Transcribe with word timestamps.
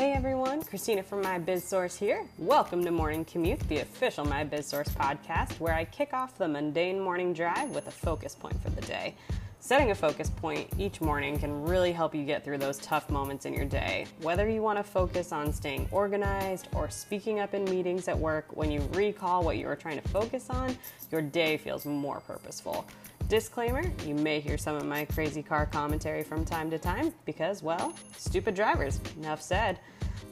Hey 0.00 0.12
everyone, 0.12 0.62
Christina 0.62 1.02
from 1.02 1.20
My 1.20 1.38
Biz 1.38 1.62
Source 1.62 1.94
here. 1.94 2.26
Welcome 2.38 2.82
to 2.86 2.90
Morning 2.90 3.22
Commute, 3.22 3.60
the 3.68 3.80
official 3.80 4.24
My 4.24 4.44
Biz 4.44 4.64
Source 4.64 4.88
podcast, 4.88 5.60
where 5.60 5.74
I 5.74 5.84
kick 5.84 6.14
off 6.14 6.38
the 6.38 6.48
mundane 6.48 6.98
morning 6.98 7.34
drive 7.34 7.68
with 7.72 7.86
a 7.86 7.90
focus 7.90 8.34
point 8.34 8.58
for 8.62 8.70
the 8.70 8.80
day. 8.80 9.14
Setting 9.58 9.90
a 9.90 9.94
focus 9.94 10.30
point 10.30 10.70
each 10.78 11.02
morning 11.02 11.38
can 11.38 11.64
really 11.64 11.92
help 11.92 12.14
you 12.14 12.24
get 12.24 12.42
through 12.46 12.56
those 12.56 12.78
tough 12.78 13.10
moments 13.10 13.44
in 13.44 13.52
your 13.52 13.66
day. 13.66 14.06
Whether 14.22 14.48
you 14.48 14.62
want 14.62 14.78
to 14.78 14.82
focus 14.82 15.32
on 15.32 15.52
staying 15.52 15.86
organized 15.90 16.68
or 16.74 16.88
speaking 16.88 17.40
up 17.40 17.52
in 17.52 17.66
meetings 17.66 18.08
at 18.08 18.18
work, 18.18 18.56
when 18.56 18.70
you 18.70 18.80
recall 18.94 19.44
what 19.44 19.58
you 19.58 19.66
were 19.66 19.76
trying 19.76 20.00
to 20.00 20.08
focus 20.08 20.48
on, 20.48 20.78
your 21.12 21.20
day 21.20 21.58
feels 21.58 21.84
more 21.84 22.20
purposeful. 22.20 22.86
Disclaimer 23.30 23.84
you 24.04 24.16
may 24.16 24.40
hear 24.40 24.58
some 24.58 24.74
of 24.74 24.84
my 24.84 25.04
crazy 25.04 25.40
car 25.40 25.64
commentary 25.64 26.24
from 26.24 26.44
time 26.44 26.68
to 26.68 26.80
time 26.80 27.14
because, 27.24 27.62
well, 27.62 27.94
stupid 28.16 28.56
drivers. 28.56 29.00
Enough 29.18 29.40
said. 29.40 29.78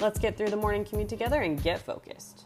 Let's 0.00 0.18
get 0.18 0.36
through 0.36 0.48
the 0.50 0.56
morning 0.56 0.84
commute 0.84 1.08
together 1.08 1.42
and 1.42 1.62
get 1.62 1.80
focused. 1.80 2.44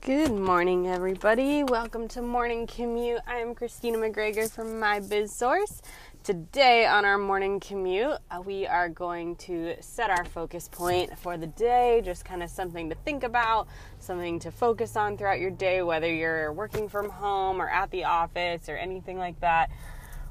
Good 0.00 0.32
morning, 0.32 0.88
everybody. 0.88 1.62
Welcome 1.62 2.08
to 2.08 2.22
Morning 2.22 2.66
Commute. 2.66 3.20
I 3.26 3.36
am 3.36 3.54
Christina 3.54 3.98
McGregor 3.98 4.50
from 4.50 4.80
My 4.80 4.98
Biz 4.98 5.36
Source. 5.36 5.82
Today, 6.22 6.86
on 6.86 7.04
our 7.04 7.18
morning 7.18 7.58
commute, 7.58 8.16
uh, 8.30 8.40
we 8.40 8.64
are 8.64 8.88
going 8.88 9.34
to 9.36 9.74
set 9.80 10.08
our 10.08 10.24
focus 10.24 10.68
point 10.70 11.18
for 11.18 11.36
the 11.36 11.48
day, 11.48 12.00
just 12.04 12.24
kind 12.24 12.44
of 12.44 12.50
something 12.50 12.88
to 12.90 12.94
think 13.04 13.24
about, 13.24 13.66
something 13.98 14.38
to 14.38 14.52
focus 14.52 14.94
on 14.94 15.18
throughout 15.18 15.40
your 15.40 15.50
day, 15.50 15.82
whether 15.82 16.06
you're 16.06 16.52
working 16.52 16.88
from 16.88 17.10
home 17.10 17.60
or 17.60 17.68
at 17.68 17.90
the 17.90 18.04
office 18.04 18.68
or 18.68 18.76
anything 18.76 19.18
like 19.18 19.40
that 19.40 19.68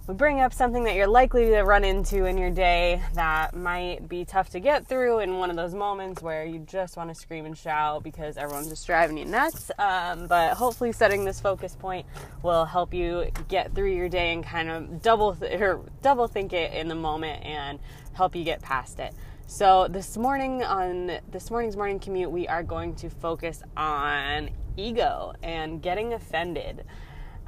we 0.08 0.16
bring 0.16 0.40
up 0.40 0.52
something 0.52 0.84
that 0.86 0.96
you're 0.96 1.08
likely 1.08 1.46
to 1.46 1.62
run 1.62 1.84
into 1.84 2.26
in 2.26 2.36
your 2.36 2.50
day 2.50 3.02
that 3.14 3.56
might 3.56 4.10
be 4.10 4.26
tough 4.26 4.50
to 4.50 4.60
get 4.60 4.88
through 4.88 5.20
in 5.20 5.38
one 5.38 5.52
of 5.52 5.56
those 5.56 5.76
moments 5.76 6.24
where 6.24 6.44
you 6.44 6.58
just 6.60 6.98
want 6.98 7.10
to 7.10 7.16
scream 7.16 7.46
and 7.46 7.56
shout 7.56 8.02
because 8.02 8.36
everyone's 8.36 8.68
just 8.68 8.86
driving 8.88 9.16
you 9.16 9.26
nuts. 9.26 9.70
Um, 9.78 10.26
but 10.26 10.56
hopefully, 10.56 10.92
setting 10.92 11.24
this 11.24 11.40
focus 11.40 11.76
point 11.76 12.08
will 12.42 12.66
help 12.66 12.96
you 12.96 13.30
get 13.48 13.76
through 13.76 13.92
your 13.92 14.10
day 14.10 14.34
and 14.34 14.44
kind 14.44 14.70
of 14.70 15.04
double 15.04 15.36
th- 15.36 15.62
or 15.62 15.82
double 16.02 16.28
think 16.28 16.52
it 16.52 16.74
in 16.74 16.88
the 16.88 16.96
moment 16.96 17.46
and 17.46 17.78
help 18.14 18.36
you 18.36 18.44
get 18.44 18.62
past 18.62 19.00
it. 19.00 19.14
So 19.46 19.88
this 19.88 20.18
morning 20.18 20.64
on 20.64 21.20
this 21.30 21.52
morning's 21.52 21.78
morning 21.78 22.00
commute, 22.00 22.32
we 22.32 22.48
are 22.48 22.64
going 22.64 22.96
to 22.96 23.10
focus 23.12 23.62
on 23.78 24.50
ego 24.78 25.34
and 25.44 25.80
getting 25.80 26.14
offended. 26.14 26.86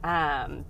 Um, 0.03 0.65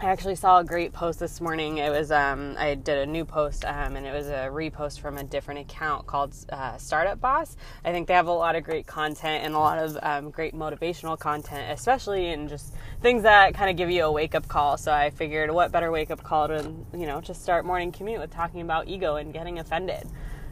I 0.00 0.10
actually 0.10 0.36
saw 0.36 0.60
a 0.60 0.64
great 0.64 0.92
post 0.92 1.18
this 1.18 1.40
morning. 1.40 1.78
It 1.78 1.90
was 1.90 2.12
um, 2.12 2.54
I 2.56 2.76
did 2.76 2.98
a 2.98 3.06
new 3.06 3.24
post, 3.24 3.64
um, 3.64 3.96
and 3.96 4.06
it 4.06 4.12
was 4.12 4.28
a 4.28 4.48
repost 4.48 5.00
from 5.00 5.18
a 5.18 5.24
different 5.24 5.58
account 5.58 6.06
called 6.06 6.36
uh, 6.50 6.76
Startup 6.76 7.20
Boss. 7.20 7.56
I 7.84 7.90
think 7.90 8.06
they 8.06 8.14
have 8.14 8.28
a 8.28 8.32
lot 8.32 8.54
of 8.54 8.62
great 8.62 8.86
content 8.86 9.44
and 9.44 9.56
a 9.56 9.58
lot 9.58 9.78
of 9.80 9.98
um, 10.00 10.30
great 10.30 10.54
motivational 10.54 11.18
content, 11.18 11.72
especially 11.72 12.28
in 12.28 12.46
just 12.46 12.74
things 13.02 13.24
that 13.24 13.54
kind 13.54 13.70
of 13.70 13.76
give 13.76 13.90
you 13.90 14.04
a 14.04 14.12
wake 14.12 14.36
up 14.36 14.46
call. 14.46 14.76
So 14.76 14.92
I 14.92 15.10
figured, 15.10 15.50
what 15.50 15.72
better 15.72 15.90
wake 15.90 16.12
up 16.12 16.22
call 16.22 16.46
to 16.46 16.72
you 16.94 17.06
know 17.06 17.20
just 17.20 17.42
start 17.42 17.64
morning 17.64 17.90
commute 17.90 18.20
with 18.20 18.30
talking 18.30 18.60
about 18.60 18.86
ego 18.86 19.16
and 19.16 19.32
getting 19.32 19.58
offended. 19.58 20.04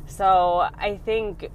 So 0.08 0.68
I 0.76 0.98
think 1.04 1.50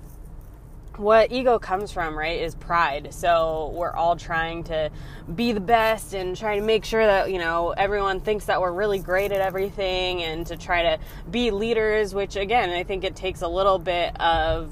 what 0.98 1.32
ego 1.32 1.58
comes 1.60 1.92
from, 1.92 2.18
right, 2.18 2.40
is 2.40 2.56
pride. 2.56 3.14
So 3.14 3.72
we're 3.76 3.94
all 3.94 4.16
trying 4.16 4.64
to 4.66 4.90
be 5.34 5.52
the 5.52 5.60
best 5.62 6.14
and 6.14 6.36
trying 6.36 6.60
to 6.60 6.66
make 6.66 6.86
sure 6.86 7.06
that, 7.06 7.32
you 7.32 7.40
know, 7.40 7.72
everyone 7.72 8.20
thinks 8.20 8.46
that 8.46 8.62
we're 8.62 8.72
really 8.72 9.00
great 9.00 9.32
at 9.32 9.42
everything 9.42 10.22
and 10.24 10.46
to 10.48 10.58
try 10.58 10.84
to 10.84 11.00
be 11.30 11.52
leaders, 11.52 12.14
which 12.14 12.36
again, 12.36 12.70
I 12.70 12.84
think 12.84 13.04
it 13.04 13.16
takes 13.16 13.42
a 13.42 13.48
little 13.48 13.80
bit 13.80 14.20
of 14.20 14.70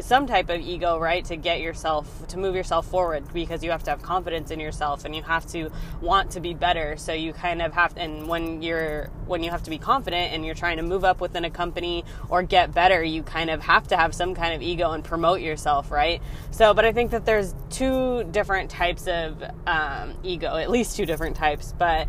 some 0.00 0.26
type 0.26 0.48
of 0.50 0.60
ego, 0.60 0.98
right, 0.98 1.24
to 1.26 1.36
get 1.36 1.60
yourself 1.60 2.26
to 2.28 2.38
move 2.38 2.54
yourself 2.54 2.86
forward 2.86 3.24
because 3.32 3.64
you 3.64 3.70
have 3.70 3.82
to 3.84 3.90
have 3.90 4.02
confidence 4.02 4.50
in 4.50 4.60
yourself 4.60 5.04
and 5.04 5.14
you 5.14 5.22
have 5.22 5.46
to 5.48 5.70
want 6.00 6.30
to 6.32 6.40
be 6.40 6.54
better. 6.54 6.96
So 6.96 7.12
you 7.12 7.32
kind 7.32 7.60
of 7.60 7.72
have 7.74 7.96
and 7.96 8.28
when 8.28 8.62
you're 8.62 9.10
when 9.26 9.42
you 9.42 9.50
have 9.50 9.62
to 9.64 9.70
be 9.70 9.78
confident 9.78 10.32
and 10.32 10.44
you're 10.44 10.54
trying 10.54 10.76
to 10.76 10.82
move 10.82 11.04
up 11.04 11.20
within 11.20 11.44
a 11.44 11.50
company 11.50 12.04
or 12.28 12.42
get 12.42 12.72
better, 12.72 13.02
you 13.02 13.22
kind 13.22 13.50
of 13.50 13.60
have 13.62 13.88
to 13.88 13.96
have 13.96 14.14
some 14.14 14.34
kind 14.34 14.54
of 14.54 14.62
ego 14.62 14.92
and 14.92 15.04
promote 15.04 15.40
yourself, 15.40 15.90
right? 15.90 16.22
So, 16.50 16.74
but 16.74 16.84
I 16.84 16.92
think 16.92 17.10
that 17.10 17.24
there's 17.24 17.54
two 17.70 18.24
different 18.24 18.70
types 18.70 19.06
of 19.06 19.42
um, 19.66 20.14
ego, 20.22 20.56
at 20.56 20.70
least 20.70 20.96
two 20.96 21.06
different 21.06 21.36
types, 21.36 21.74
but 21.78 22.08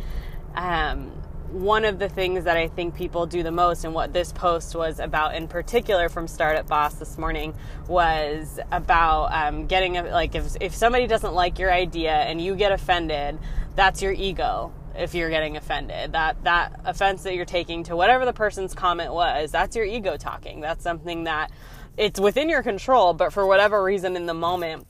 um, 0.56 1.12
one 1.52 1.86
of 1.86 2.00
the 2.00 2.10
things 2.10 2.46
that 2.46 2.58
I 2.58 2.68
think 2.68 2.96
people 2.96 3.26
do 3.26 3.44
the 3.44 3.52
most, 3.52 3.84
and 3.84 3.94
what 3.94 4.14
this 4.14 4.32
post 4.32 4.76
was 4.76 5.00
about 5.00 5.36
in 5.36 5.48
particular 5.48 6.10
from 6.10 6.28
Startup 6.28 6.66
Boss 6.66 6.96
this 6.96 7.18
morning, 7.18 7.54
was 7.88 8.60
about 8.72 9.32
um, 9.34 9.68
getting 9.68 9.98
a, 9.98 10.04
like 10.04 10.36
if 10.36 10.56
if 10.62 10.74
somebody 10.74 11.08
doesn't 11.08 11.34
like 11.34 11.60
your 11.60 11.72
idea 11.72 12.14
and 12.14 12.42
you 12.42 12.56
get 12.56 12.72
offended, 12.72 13.38
that's 13.76 14.02
your 14.02 14.14
ego. 14.14 14.72
If 14.96 15.14
you're 15.14 15.30
getting 15.30 15.56
offended, 15.58 16.14
that 16.14 16.44
that 16.44 16.80
offense 16.86 17.24
that 17.24 17.36
you're 17.36 17.46
taking 17.46 17.84
to 17.86 17.96
whatever 17.96 18.26
the 18.26 18.34
person's 18.34 18.74
comment 18.74 19.14
was, 19.14 19.52
that's 19.52 19.76
your 19.76 19.86
ego 19.86 20.18
talking. 20.18 20.62
That's 20.62 20.84
something 20.84 21.26
that 21.26 21.52
it's 21.98 22.20
within 22.20 22.50
your 22.50 22.64
control, 22.64 23.14
but 23.14 23.34
for 23.34 23.46
whatever 23.46 23.84
reason 23.84 24.16
in 24.16 24.26
the 24.26 24.34
moment 24.34 24.88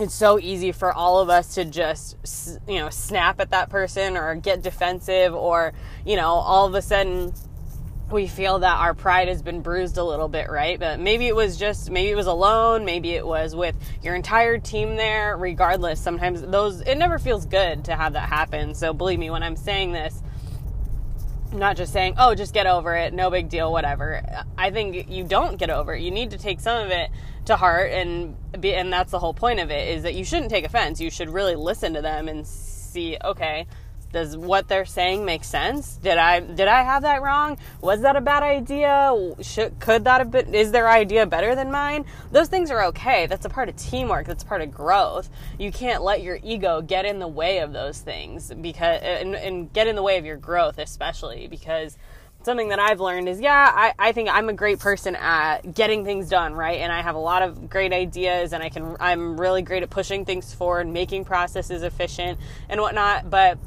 it's 0.00 0.14
so 0.14 0.38
easy 0.38 0.72
for 0.72 0.92
all 0.92 1.20
of 1.20 1.28
us 1.28 1.54
to 1.54 1.64
just 1.64 2.16
you 2.66 2.78
know 2.78 2.88
snap 2.90 3.40
at 3.40 3.50
that 3.50 3.68
person 3.68 4.16
or 4.16 4.34
get 4.34 4.62
defensive 4.62 5.34
or 5.34 5.72
you 6.04 6.16
know 6.16 6.28
all 6.28 6.66
of 6.66 6.74
a 6.74 6.82
sudden 6.82 7.32
we 8.10 8.26
feel 8.26 8.58
that 8.58 8.78
our 8.78 8.94
pride 8.94 9.28
has 9.28 9.42
been 9.42 9.60
bruised 9.60 9.98
a 9.98 10.02
little 10.02 10.28
bit 10.28 10.50
right 10.50 10.80
but 10.80 10.98
maybe 10.98 11.26
it 11.26 11.36
was 11.36 11.56
just 11.56 11.90
maybe 11.90 12.10
it 12.10 12.16
was 12.16 12.26
alone 12.26 12.84
maybe 12.84 13.10
it 13.10 13.26
was 13.26 13.54
with 13.54 13.76
your 14.02 14.14
entire 14.14 14.58
team 14.58 14.96
there 14.96 15.36
regardless 15.36 16.00
sometimes 16.00 16.40
those 16.42 16.80
it 16.80 16.96
never 16.96 17.18
feels 17.18 17.46
good 17.46 17.84
to 17.84 17.94
have 17.94 18.14
that 18.14 18.28
happen 18.28 18.74
so 18.74 18.92
believe 18.92 19.18
me 19.18 19.30
when 19.30 19.42
i'm 19.42 19.56
saying 19.56 19.92
this 19.92 20.22
I'm 21.52 21.58
not 21.58 21.76
just 21.76 21.92
saying, 21.92 22.14
oh, 22.16 22.36
just 22.36 22.54
get 22.54 22.68
over 22.68 22.94
it, 22.94 23.12
no 23.12 23.28
big 23.28 23.48
deal, 23.48 23.72
whatever. 23.72 24.22
I 24.56 24.70
think 24.70 25.10
you 25.10 25.24
don't 25.24 25.58
get 25.58 25.68
over 25.68 25.94
it. 25.94 26.00
You 26.00 26.12
need 26.12 26.30
to 26.30 26.38
take 26.38 26.60
some 26.60 26.84
of 26.84 26.92
it 26.92 27.10
to 27.46 27.56
heart 27.56 27.90
and 27.92 28.36
be, 28.60 28.74
and 28.74 28.92
that's 28.92 29.10
the 29.10 29.18
whole 29.18 29.34
point 29.34 29.60
of 29.60 29.70
it 29.70 29.88
is 29.88 30.02
that 30.02 30.14
you 30.14 30.24
shouldn't 30.24 30.50
take 30.50 30.64
offense. 30.64 31.00
You 31.00 31.10
should 31.10 31.30
really 31.30 31.56
listen 31.56 31.94
to 31.94 32.02
them 32.02 32.28
and 32.28 32.46
see, 32.46 33.16
okay, 33.24 33.66
does 34.12 34.36
what 34.36 34.66
they're 34.66 34.84
saying 34.84 35.24
make 35.24 35.44
sense? 35.44 35.96
Did 35.96 36.18
I 36.18 36.40
did 36.40 36.66
I 36.66 36.82
have 36.82 37.02
that 37.02 37.22
wrong? 37.22 37.58
Was 37.80 38.00
that 38.02 38.16
a 38.16 38.20
bad 38.20 38.42
idea? 38.42 39.34
Should, 39.40 39.78
could 39.78 40.04
that 40.04 40.18
have 40.18 40.30
been? 40.30 40.54
Is 40.54 40.72
their 40.72 40.88
idea 40.88 41.26
better 41.26 41.54
than 41.54 41.70
mine? 41.70 42.04
Those 42.32 42.48
things 42.48 42.70
are 42.70 42.84
okay. 42.86 43.26
That's 43.26 43.46
a 43.46 43.48
part 43.48 43.68
of 43.68 43.76
teamwork. 43.76 44.26
That's 44.26 44.42
part 44.42 44.62
of 44.62 44.72
growth. 44.72 45.30
You 45.58 45.70
can't 45.70 46.02
let 46.02 46.22
your 46.22 46.40
ego 46.42 46.82
get 46.82 47.04
in 47.04 47.20
the 47.20 47.28
way 47.28 47.58
of 47.58 47.72
those 47.72 48.00
things 48.00 48.52
because 48.60 49.00
and, 49.02 49.36
and 49.36 49.72
get 49.72 49.86
in 49.86 49.94
the 49.94 50.02
way 50.02 50.18
of 50.18 50.24
your 50.24 50.36
growth, 50.36 50.78
especially 50.78 51.46
because 51.46 51.96
something 52.42 52.68
that 52.68 52.78
I've 52.78 53.00
learned 53.00 53.28
is 53.28 53.40
yeah, 53.40 53.70
I, 53.74 53.94
I 53.98 54.12
think 54.12 54.28
I'm 54.30 54.48
a 54.48 54.52
great 54.52 54.78
person 54.78 55.16
at 55.16 55.74
getting 55.74 56.04
things 56.04 56.28
done, 56.28 56.54
right? 56.54 56.80
And 56.80 56.92
I 56.92 57.02
have 57.02 57.14
a 57.14 57.20
lot 57.20 57.42
of 57.42 57.68
great 57.68 57.92
ideas 57.92 58.52
and 58.52 58.62
I 58.62 58.68
can 58.68 58.96
I'm 58.98 59.38
really 59.38 59.62
great 59.62 59.82
at 59.82 59.90
pushing 59.90 60.24
things 60.24 60.54
forward, 60.54 60.88
making 60.88 61.24
processes 61.24 61.82
efficient 61.82 62.38
and 62.68 62.80
whatnot. 62.80 63.28
But 63.28 63.58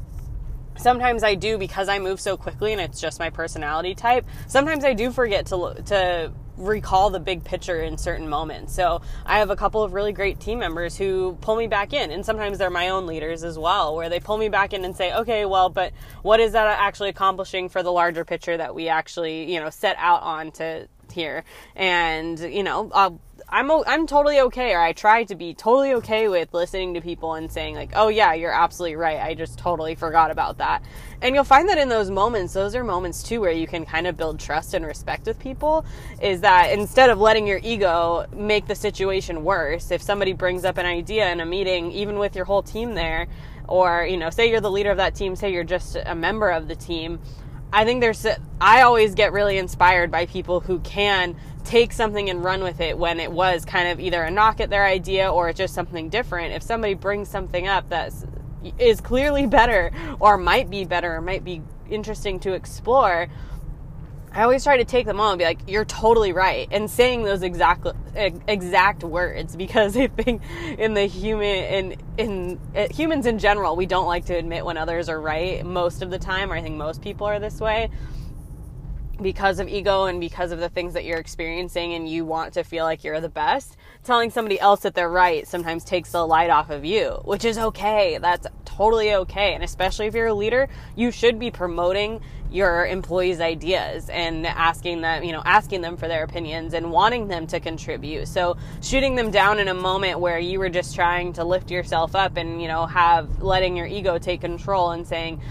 sometimes 0.78 1.24
I 1.24 1.36
do 1.36 1.58
because 1.58 1.88
I 1.88 2.00
move 2.00 2.20
so 2.20 2.36
quickly 2.36 2.72
and 2.72 2.82
it's 2.82 3.00
just 3.00 3.20
my 3.20 3.30
personality 3.30 3.96
type. 3.96 4.26
Sometimes 4.48 4.84
I 4.84 4.94
do 4.94 5.12
forget 5.12 5.46
to 5.48 5.76
to 5.86 6.34
recall 6.58 7.10
the 7.10 7.20
big 7.20 7.44
picture 7.44 7.82
in 7.82 7.98
certain 7.98 8.30
moments. 8.30 8.74
So 8.74 9.02
I 9.26 9.40
have 9.40 9.50
a 9.50 9.56
couple 9.56 9.84
of 9.84 9.94
really 9.94 10.12
great 10.12 10.40
team 10.40 10.60
members 10.60 10.98
who 10.98 11.38
pull 11.42 11.56
me 11.56 11.68
back 11.68 11.94
in, 11.94 12.12
and 12.12 12.26
sometimes 12.26 12.58
they're 12.58 12.70
my 12.70 12.90
own 12.90 13.08
leaders 13.08 13.44
as 13.44 13.58
well, 13.58 13.96
where 13.96 14.10
they 14.10 14.20
pull 14.20 14.38
me 14.38 14.50
back 14.50 14.74
in 14.74 14.86
and 14.86 14.96
say, 14.96 15.14
"Okay, 15.14 15.46
well, 15.46 15.70
but 15.70 15.94
what 16.22 16.40
is 16.40 16.52
that 16.54 16.68
actually 16.80 17.10
accomplishing 17.10 17.70
for 17.70 17.84
the 17.84 17.92
larger 17.92 18.24
picture 18.26 18.58
that 18.58 18.76
we 18.76 18.90
actually, 18.90 19.52
you 19.52 19.60
know, 19.60 19.70
set 19.70 19.96
out 20.00 20.22
on 20.22 20.52
to 20.54 20.88
here?" 21.12 21.44
And 21.76 22.40
you 22.40 22.64
know, 22.64 22.92
I'll 22.94 23.20
I'm 23.54 23.70
I'm 23.70 24.08
totally 24.08 24.40
okay, 24.40 24.74
or 24.74 24.82
I 24.82 24.94
try 24.94 25.26
to 25.26 25.36
be 25.36 25.54
totally 25.54 25.94
okay 25.94 26.28
with 26.28 26.52
listening 26.56 26.96
to 26.96 27.02
people 27.02 27.36
and 27.36 27.52
saying 27.52 27.76
like, 27.76 27.92
"Oh 27.94 28.08
yeah, 28.08 28.34
you're 28.34 28.52
absolutely 28.52 28.96
right. 28.96 29.20
I 29.20 29.36
just 29.36 29.60
totally 29.60 29.94
forgot 29.94 30.32
about 30.32 30.58
that." 30.58 30.82
And 31.22 31.36
you'll 31.36 31.44
find 31.44 31.70
that 31.70 31.78
in 31.78 31.88
those 31.88 32.10
moments, 32.10 32.54
those 32.54 32.74
are 32.74 32.84
moments 32.84 33.22
too 33.22 33.42
where 33.42 33.52
you 33.52 33.68
can 33.68 33.86
kind 33.86 34.08
of 34.08 34.18
build 34.18 34.40
trust 34.40 34.74
and 34.74 34.84
respect 34.84 35.28
with 35.28 35.38
people. 35.38 35.86
Is 36.20 36.42
that 36.42 36.72
instead 36.72 37.12
of 37.12 37.20
letting 37.20 37.46
your 37.46 37.60
ego 37.62 38.26
make 38.36 38.66
the 38.66 38.74
situation 38.74 39.44
worse, 39.44 39.92
if 39.92 40.02
somebody 40.02 40.34
brings 40.34 40.66
up 40.66 40.80
an 40.80 40.88
idea 40.88 41.32
in 41.32 41.40
a 41.40 41.46
meeting, 41.46 41.92
even 41.92 42.18
with 42.18 42.36
your 42.36 42.46
whole 42.46 42.64
team 42.64 42.96
there, 42.96 43.28
or 43.68 44.04
you 44.04 44.18
know, 44.18 44.32
say 44.32 44.50
you're 44.50 44.62
the 44.62 44.72
leader 44.72 44.90
of 44.90 44.98
that 44.98 45.14
team, 45.14 45.36
say 45.36 45.54
you're 45.54 45.64
just 45.64 45.96
a 46.04 46.16
member 46.16 46.50
of 46.50 46.68
the 46.68 46.76
team. 46.76 47.20
I 47.72 47.86
think 47.86 48.02
there's 48.02 48.26
I 48.62 48.82
always 48.82 49.16
get 49.16 49.32
really 49.32 49.58
inspired 49.58 50.12
by 50.12 50.28
people 50.28 50.60
who 50.60 50.80
can 50.80 51.36
take 51.64 51.94
something 51.94 52.30
and 52.30 52.44
run 52.44 52.64
with 52.64 52.80
it 52.80 52.98
when 52.98 53.20
it 53.20 53.32
was 53.32 53.66
kind 53.66 53.88
of 53.88 54.00
either 54.00 54.24
a 54.24 54.32
knock 54.32 54.60
at 54.60 54.70
their 54.70 54.86
idea 54.86 55.32
or 55.32 55.50
it's 55.50 55.58
just 55.58 55.74
something 55.74 56.10
different. 56.10 56.54
If 56.54 56.64
somebody 56.64 56.94
brings 56.94 57.30
something 57.30 57.68
up 57.68 57.90
that 57.90 58.14
is 58.78 59.02
clearly 59.02 59.48
better 59.60 59.92
or 60.20 60.38
might 60.38 60.70
be 60.70 60.86
better 60.86 61.16
or 61.16 61.22
might 61.22 61.44
be 61.44 61.62
interesting 61.90 62.40
to 62.42 62.54
explore, 62.54 63.28
I 64.36 64.42
always 64.42 64.64
try 64.64 64.78
to 64.78 64.86
take 64.86 65.06
them 65.06 65.20
on 65.20 65.34
and 65.34 65.38
be 65.40 65.46
like, 65.46 65.60
"You're 65.68 65.86
totally 65.86 66.34
right," 66.34 66.68
and 66.72 66.90
saying 66.90 67.22
those 67.22 67.44
exact 67.44 67.86
exact 68.16 69.04
words 69.04 69.56
because 69.56 69.96
I 69.98 70.08
think 70.08 70.42
in 70.80 70.96
the 70.96 71.06
human 71.06 71.46
in 71.46 71.96
in 72.18 72.60
uh, 72.76 72.88
humans 72.92 73.28
in 73.28 73.38
general, 73.38 73.76
we 73.76 73.86
don't 73.86 74.08
like 74.08 74.26
to 74.26 74.34
admit 74.34 74.66
when 74.66 74.76
others 74.76 75.08
are 75.08 75.22
right 75.22 75.64
most 75.64 76.02
of 76.02 76.10
the 76.10 76.18
time, 76.18 76.52
or 76.52 76.56
I 76.56 76.64
think 76.64 76.78
most 76.78 77.04
people 77.04 77.28
are 77.28 77.40
this 77.40 77.60
way 77.60 77.92
because 79.22 79.60
of 79.60 79.68
ego 79.68 80.06
and 80.06 80.20
because 80.20 80.52
of 80.52 80.60
the 80.60 80.70
things 80.70 80.94
that 80.94 81.06
you're 81.06 81.20
experiencing 81.20 81.94
and 81.94 82.10
you 82.10 82.26
want 82.26 82.54
to 82.54 82.64
feel 82.64 82.84
like 82.84 83.04
you're 83.04 83.22
the 83.22 83.30
best, 83.30 83.78
telling 84.04 84.30
somebody 84.30 84.60
else 84.60 84.82
that 84.82 84.96
they're 84.96 85.10
right 85.10 85.48
sometimes 85.48 85.84
takes 85.84 86.12
the 86.12 86.26
light 86.26 86.50
off 86.50 86.70
of 86.70 86.84
you, 86.84 87.22
which 87.24 87.46
is 87.46 87.58
okay. 87.58 88.18
That's 88.18 88.48
totally 88.66 89.14
okay. 89.14 89.54
And 89.54 89.64
especially 89.64 90.08
if 90.08 90.16
you're 90.16 90.28
a 90.28 90.34
leader, 90.34 90.68
you 90.96 91.12
should 91.12 91.40
be 91.40 91.52
promoting 91.52 92.22
your 92.52 92.86
employees' 92.86 93.42
ideas 93.42 94.10
and 94.10 94.46
asking 94.46 95.02
them, 95.02 95.24
you 95.24 95.32
know, 95.32 95.42
asking 95.44 95.82
them 95.82 95.98
for 95.98 96.08
their 96.08 96.24
opinions 96.24 96.76
and 96.76 96.92
wanting 96.92 97.28
them 97.28 97.48
to 97.48 97.60
contribute. 97.60 98.28
So 98.28 98.58
shooting 98.82 99.16
them 99.16 99.32
down 99.32 99.60
in 99.60 99.70
a 99.70 99.74
moment 99.74 100.20
where 100.20 100.38
you 100.38 100.60
were 100.60 100.70
just 100.70 100.94
trying 100.94 101.34
to 101.34 101.44
lift 101.44 101.72
yourself 101.72 102.16
up 102.16 102.38
and, 102.38 102.62
you 102.62 102.68
know, 102.68 102.86
have 102.86 103.42
letting 103.42 103.76
your 103.76 103.88
ego 103.88 104.20
take 104.20 104.42
control 104.42 104.92
and 104.92 105.08
saying, 105.08 105.42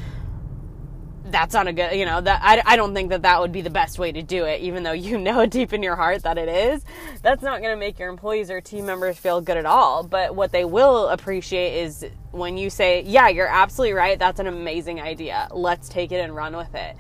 that's 1.33 1.55
not 1.55 1.67
a 1.67 1.73
good, 1.73 1.97
you 1.97 2.05
know, 2.05 2.21
that 2.21 2.41
I, 2.43 2.63
I 2.65 2.77
don't 2.77 2.95
think 2.95 3.11
that 3.11 3.23
that 3.23 3.41
would 3.41 3.53
be 3.53 3.63
the 3.63 3.71
best 3.71 3.99
way 3.99 4.13
to 4.13 4.23
do 4.23 4.45
it, 4.45 4.61
even 4.61 4.83
though 4.83 4.93
you 4.93 5.19
know 5.23 5.47
deep 5.47 5.73
in 5.73 5.83
your 5.83 5.97
heart 5.97 6.23
that 6.23 6.39
it 6.39 6.49
is. 6.49 6.85
That's 7.23 7.43
not 7.43 7.61
going 7.61 7.73
to 7.73 7.81
make 7.81 7.99
your 7.99 8.09
employees 8.09 8.51
or 8.51 8.61
team 8.61 8.87
members 8.87 9.19
feel 9.19 9.41
good 9.41 9.57
at 9.57 9.67
all. 9.67 10.05
But 10.05 10.35
what 10.35 10.53
they 10.53 10.65
will 10.65 11.09
appreciate 11.09 11.83
is 11.83 12.07
when 12.31 12.57
you 12.57 12.71
say, 12.71 13.03
yeah, 13.03 13.29
you're 13.29 13.49
absolutely 13.49 13.95
right. 13.95 14.19
That's 14.19 14.41
an 14.41 14.47
amazing 14.47 15.01
idea. 15.01 15.49
Let's 15.51 15.89
take 15.89 16.13
it 16.13 16.21
and 16.21 16.35
run 16.35 16.57
with 16.57 16.75
it. 16.75 16.97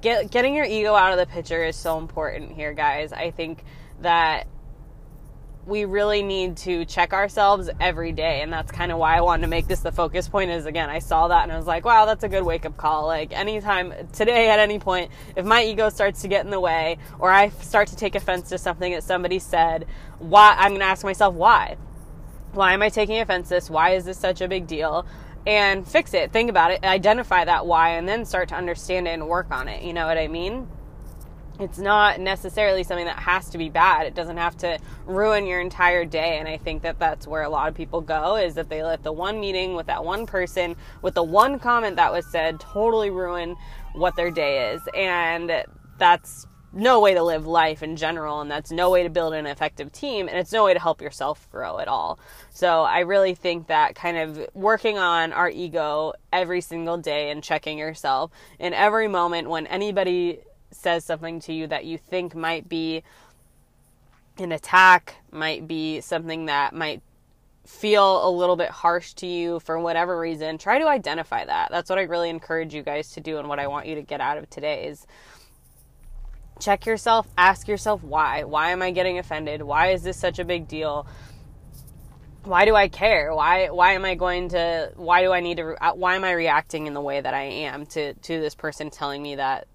Get, 0.00 0.30
getting 0.30 0.54
your 0.54 0.64
ego 0.64 0.94
out 0.94 1.12
of 1.12 1.18
the 1.18 1.26
picture 1.26 1.64
is 1.64 1.76
so 1.76 1.98
important 1.98 2.52
here, 2.52 2.72
guys. 2.72 3.12
I 3.12 3.30
think 3.30 3.64
that 4.00 4.46
we 5.68 5.84
really 5.84 6.22
need 6.22 6.56
to 6.56 6.86
check 6.86 7.12
ourselves 7.12 7.68
every 7.78 8.10
day 8.10 8.40
and 8.40 8.50
that's 8.50 8.72
kind 8.72 8.90
of 8.90 8.96
why 8.96 9.16
i 9.16 9.20
wanted 9.20 9.42
to 9.42 9.48
make 9.48 9.68
this 9.68 9.80
the 9.80 9.92
focus 9.92 10.26
point 10.26 10.50
is 10.50 10.64
again 10.64 10.88
i 10.88 10.98
saw 10.98 11.28
that 11.28 11.42
and 11.42 11.52
i 11.52 11.56
was 11.56 11.66
like 11.66 11.84
wow 11.84 12.06
that's 12.06 12.24
a 12.24 12.28
good 12.28 12.42
wake 12.42 12.64
up 12.64 12.76
call. 12.76 13.06
Like 13.06 13.32
anytime 13.32 13.92
today 14.12 14.48
at 14.48 14.58
any 14.58 14.78
point 14.78 15.10
if 15.36 15.44
my 15.44 15.62
ego 15.62 15.90
starts 15.90 16.22
to 16.22 16.28
get 16.28 16.44
in 16.44 16.50
the 16.50 16.58
way 16.58 16.96
or 17.18 17.30
i 17.30 17.50
start 17.50 17.88
to 17.88 17.96
take 17.96 18.14
offense 18.14 18.48
to 18.48 18.56
something 18.56 18.92
that 18.92 19.04
somebody 19.04 19.38
said 19.38 19.86
why 20.18 20.54
i'm 20.58 20.70
going 20.70 20.80
to 20.80 20.86
ask 20.86 21.04
myself 21.04 21.34
why. 21.34 21.76
Why 22.52 22.72
am 22.72 22.82
i 22.82 22.88
taking 22.88 23.20
offense 23.20 23.48
to 23.48 23.54
this? 23.54 23.68
Why 23.68 23.90
is 23.90 24.06
this 24.06 24.18
such 24.18 24.40
a 24.40 24.48
big 24.48 24.66
deal? 24.66 25.06
And 25.46 25.86
fix 25.86 26.14
it. 26.14 26.32
Think 26.32 26.50
about 26.50 26.72
it. 26.72 26.82
Identify 26.82 27.44
that 27.44 27.66
why 27.66 27.90
and 27.90 28.08
then 28.08 28.24
start 28.24 28.48
to 28.48 28.54
understand 28.54 29.06
it 29.06 29.12
and 29.12 29.28
work 29.28 29.50
on 29.50 29.68
it. 29.68 29.82
You 29.82 29.92
know 29.92 30.06
what 30.06 30.16
i 30.16 30.28
mean 30.28 30.66
it's 31.58 31.78
not 31.78 32.20
necessarily 32.20 32.82
something 32.82 33.06
that 33.06 33.18
has 33.18 33.50
to 33.50 33.58
be 33.58 33.68
bad. 33.68 34.06
It 34.06 34.14
doesn't 34.14 34.36
have 34.36 34.56
to 34.58 34.78
ruin 35.06 35.46
your 35.46 35.60
entire 35.60 36.04
day. 36.04 36.38
And 36.38 36.48
I 36.48 36.56
think 36.56 36.82
that 36.82 36.98
that's 36.98 37.26
where 37.26 37.42
a 37.42 37.48
lot 37.48 37.68
of 37.68 37.74
people 37.74 38.00
go 38.00 38.36
is 38.36 38.54
that 38.54 38.68
they 38.68 38.82
let 38.82 39.02
the 39.02 39.12
one 39.12 39.40
meeting 39.40 39.74
with 39.74 39.86
that 39.86 40.04
one 40.04 40.26
person, 40.26 40.76
with 41.02 41.14
the 41.14 41.22
one 41.22 41.58
comment 41.58 41.96
that 41.96 42.12
was 42.12 42.26
said, 42.26 42.60
totally 42.60 43.10
ruin 43.10 43.56
what 43.94 44.14
their 44.14 44.30
day 44.30 44.72
is. 44.72 44.82
And 44.94 45.64
that's 45.98 46.46
no 46.72 47.00
way 47.00 47.14
to 47.14 47.22
live 47.22 47.46
life 47.46 47.82
in 47.82 47.96
general. 47.96 48.40
And 48.40 48.50
that's 48.50 48.70
no 48.70 48.90
way 48.90 49.02
to 49.02 49.10
build 49.10 49.34
an 49.34 49.46
effective 49.46 49.90
team. 49.90 50.28
And 50.28 50.38
it's 50.38 50.52
no 50.52 50.64
way 50.64 50.74
to 50.74 50.80
help 50.80 51.00
yourself 51.00 51.48
grow 51.50 51.78
at 51.78 51.88
all. 51.88 52.20
So 52.50 52.82
I 52.82 53.00
really 53.00 53.34
think 53.34 53.66
that 53.66 53.94
kind 53.94 54.16
of 54.16 54.48
working 54.54 54.98
on 54.98 55.32
our 55.32 55.50
ego 55.50 56.12
every 56.32 56.60
single 56.60 56.98
day 56.98 57.30
and 57.30 57.42
checking 57.42 57.78
yourself 57.78 58.30
in 58.58 58.74
every 58.74 59.08
moment 59.08 59.48
when 59.48 59.66
anybody 59.66 60.40
says 60.70 61.04
something 61.04 61.40
to 61.40 61.52
you 61.52 61.66
that 61.66 61.84
you 61.84 61.98
think 61.98 62.34
might 62.34 62.68
be 62.68 63.02
an 64.38 64.52
attack, 64.52 65.16
might 65.30 65.66
be 65.66 66.00
something 66.00 66.46
that 66.46 66.74
might 66.74 67.02
feel 67.68 68.26
a 68.26 68.30
little 68.30 68.56
bit 68.56 68.70
harsh 68.70 69.12
to 69.12 69.26
you 69.26 69.60
for 69.60 69.78
whatever 69.78 70.18
reason, 70.18 70.56
try 70.56 70.78
to 70.78 70.88
identify 70.88 71.44
that. 71.44 71.70
That's 71.70 71.90
what 71.90 71.98
I 71.98 72.02
really 72.02 72.30
encourage 72.30 72.72
you 72.72 72.82
guys 72.82 73.12
to 73.12 73.20
do 73.20 73.38
and 73.38 73.46
what 73.46 73.58
I 73.58 73.66
want 73.66 73.86
you 73.86 73.94
to 73.96 74.02
get 74.02 74.22
out 74.22 74.38
of 74.38 74.48
today 74.48 74.86
is 74.86 75.06
check 76.60 76.86
yourself, 76.86 77.28
ask 77.36 77.68
yourself 77.68 78.02
why. 78.02 78.44
Why 78.44 78.70
am 78.70 78.80
I 78.80 78.90
getting 78.90 79.18
offended? 79.18 79.62
Why 79.62 79.88
is 79.88 80.02
this 80.02 80.16
such 80.16 80.38
a 80.38 80.44
big 80.44 80.66
deal? 80.66 81.06
Why 82.44 82.64
do 82.64 82.74
I 82.74 82.88
care? 82.88 83.34
Why 83.34 83.68
why 83.68 83.92
am 83.92 84.06
I 84.06 84.14
going 84.14 84.48
to 84.50 84.92
why 84.96 85.22
do 85.22 85.32
I 85.32 85.40
need 85.40 85.58
to 85.58 85.76
uh, 85.84 85.92
why 85.92 86.16
am 86.16 86.24
I 86.24 86.32
reacting 86.32 86.86
in 86.86 86.94
the 86.94 87.02
way 87.02 87.20
that 87.20 87.34
I 87.34 87.42
am 87.42 87.84
to 87.86 88.14
to 88.14 88.40
this 88.40 88.54
person 88.54 88.88
telling 88.88 89.22
me 89.22 89.36
that 89.36 89.66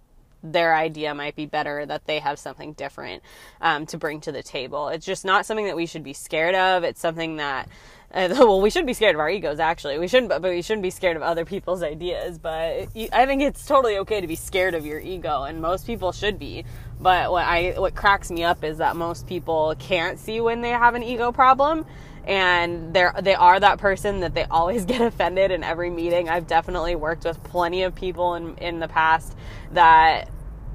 their 0.44 0.76
idea 0.76 1.16
might 1.16 1.36
be 1.36 1.46
better, 1.46 1.86
that 1.86 2.06
they 2.06 2.20
have 2.20 2.38
something 2.38 2.74
different 2.74 3.24
um, 3.62 3.86
to 3.88 3.98
bring 3.98 4.22
to 4.22 4.32
the 4.32 4.44
table. 4.44 4.90
It's 4.90 5.06
just 5.06 5.24
not 5.24 5.46
something 5.46 5.66
that 5.66 5.76
we 5.76 5.86
should 5.86 6.04
be 6.04 6.14
scared 6.14 6.54
of. 6.54 6.84
It's 6.84 7.00
something 7.00 7.38
that 7.38 7.70
uh, 8.14 8.30
well, 8.38 8.62
we 8.62 8.70
should 8.70 8.86
be 8.86 8.94
scared 8.94 9.16
of 9.16 9.20
our 9.20 9.30
egos. 9.30 9.60
Actually, 9.60 9.98
we 9.98 10.08
shouldn't, 10.08 10.30
but 10.30 10.42
we 10.42 10.62
shouldn't 10.62 10.84
be 10.84 10.90
scared 10.90 11.18
of 11.18 11.24
other 11.24 11.46
people's 11.46 11.82
ideas. 11.82 12.38
But 12.38 12.88
I 13.12 13.26
think 13.26 13.42
it's 13.42 13.66
totally 13.66 13.98
okay 14.00 14.22
to 14.22 14.28
be 14.28 14.36
scared 14.36 14.76
of 14.76 14.86
your 14.86 15.00
ego, 15.00 15.44
and 15.44 15.62
most 15.62 15.88
people 15.88 16.12
should 16.12 16.38
be. 16.38 16.64
But 17.00 17.32
what 17.32 17.46
I 17.46 17.74
what 17.78 17.96
cracks 17.96 18.30
me 18.30 18.44
up 18.44 18.64
is 18.64 18.78
that 18.78 18.96
most 18.96 19.28
people 19.28 19.74
can't 19.80 20.20
see 20.20 20.42
when 20.42 20.62
they 20.62 20.70
have 20.70 20.96
an 20.96 21.04
ego 21.04 21.32
problem, 21.32 21.86
and 22.26 22.94
they're 22.94 23.14
they 23.22 23.36
are 23.36 23.60
that 23.60 23.80
person 23.80 24.22
that 24.22 24.34
they 24.34 24.46
always 24.46 24.86
get 24.94 25.02
offended 25.02 25.52
in 25.52 25.64
every 25.64 25.90
meeting. 25.90 26.30
I've 26.30 26.48
definitely 26.48 26.96
worked 26.96 27.26
with 27.26 27.44
plenty 27.44 27.84
of 27.84 27.96
people 27.96 28.36
in 28.36 28.58
in 28.58 28.80
the 28.80 28.88
past 28.88 29.36
that 29.72 30.30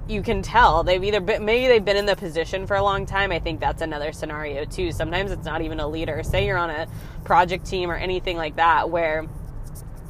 you 0.09 0.23
can 0.23 0.41
tell 0.41 0.83
they've 0.83 1.05
either 1.05 1.21
been, 1.21 1.45
maybe 1.45 1.69
they've 1.69 1.85
been 1.85 1.99
in 1.99 2.07
the 2.07 2.17
position 2.17 2.67
for 2.67 2.77
a 2.77 2.83
long 2.83 3.05
time. 3.05 3.31
I 3.31 3.39
think 3.39 3.61
that's 3.61 3.83
another 3.83 4.13
scenario 4.13 4.65
too. 4.65 4.91
Sometimes 4.91 5.31
it's 5.31 5.45
not 5.45 5.61
even 5.61 5.81
a 5.81 5.87
leader. 5.87 6.23
Say 6.23 6.47
you're 6.47 6.57
on 6.57 6.71
a 6.71 6.89
project 7.25 7.67
team 7.67 7.91
or 7.91 7.95
anything 7.95 8.37
like 8.37 8.57
that 8.57 8.89
where 8.89 9.27